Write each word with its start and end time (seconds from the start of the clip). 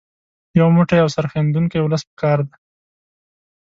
یو 0.59 0.67
موټی 0.75 0.97
او 1.01 1.07
سرښندونکی 1.15 1.79
ولس 1.81 2.03
په 2.07 2.13
کار 2.21 2.39
دی. 2.47 2.55